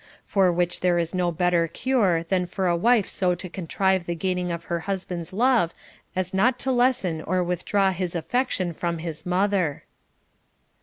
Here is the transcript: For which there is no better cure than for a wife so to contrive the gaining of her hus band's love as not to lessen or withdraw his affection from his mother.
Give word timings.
For 0.25 0.51
which 0.51 0.79
there 0.79 0.97
is 0.97 1.13
no 1.13 1.31
better 1.31 1.67
cure 1.67 2.23
than 2.23 2.47
for 2.47 2.65
a 2.65 2.75
wife 2.75 3.07
so 3.07 3.35
to 3.35 3.47
contrive 3.47 4.07
the 4.07 4.15
gaining 4.15 4.51
of 4.51 4.63
her 4.63 4.79
hus 4.89 5.05
band's 5.05 5.31
love 5.31 5.75
as 6.15 6.33
not 6.33 6.57
to 6.61 6.71
lessen 6.71 7.21
or 7.21 7.43
withdraw 7.43 7.91
his 7.91 8.15
affection 8.15 8.73
from 8.73 8.97
his 8.97 9.27
mother. 9.27 9.83